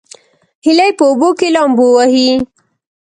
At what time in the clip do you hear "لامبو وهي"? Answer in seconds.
1.55-2.29